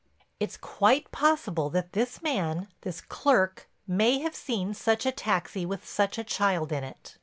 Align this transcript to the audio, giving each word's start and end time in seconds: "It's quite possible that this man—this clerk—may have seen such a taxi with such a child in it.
"It's 0.39 0.57
quite 0.57 1.11
possible 1.11 1.69
that 1.69 1.93
this 1.93 2.23
man—this 2.23 3.01
clerk—may 3.01 4.17
have 4.21 4.33
seen 4.33 4.73
such 4.73 5.05
a 5.05 5.11
taxi 5.11 5.63
with 5.63 5.87
such 5.87 6.17
a 6.17 6.23
child 6.23 6.71
in 6.71 6.83
it. 6.83 7.19